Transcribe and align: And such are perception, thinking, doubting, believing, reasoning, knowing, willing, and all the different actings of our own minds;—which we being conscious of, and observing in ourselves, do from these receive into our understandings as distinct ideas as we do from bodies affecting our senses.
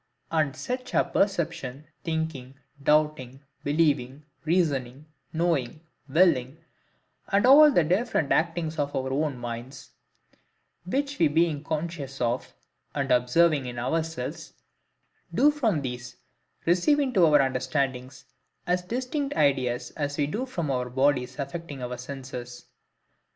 And 0.31 0.55
such 0.55 0.95
are 0.95 1.03
perception, 1.03 1.85
thinking, 2.03 2.55
doubting, 2.81 3.41
believing, 3.63 4.23
reasoning, 4.45 5.05
knowing, 5.31 5.81
willing, 6.09 6.57
and 7.27 7.45
all 7.45 7.69
the 7.69 7.83
different 7.83 8.31
actings 8.31 8.79
of 8.79 8.95
our 8.95 9.11
own 9.13 9.37
minds;—which 9.37 11.19
we 11.19 11.27
being 11.27 11.63
conscious 11.63 12.19
of, 12.19 12.51
and 12.95 13.11
observing 13.11 13.67
in 13.67 13.77
ourselves, 13.77 14.53
do 15.31 15.51
from 15.51 15.83
these 15.83 16.17
receive 16.65 16.97
into 16.99 17.23
our 17.27 17.39
understandings 17.39 18.25
as 18.65 18.81
distinct 18.81 19.35
ideas 19.35 19.91
as 19.91 20.17
we 20.17 20.25
do 20.25 20.47
from 20.47 20.67
bodies 20.95 21.37
affecting 21.37 21.83
our 21.83 21.99
senses. 21.99 22.65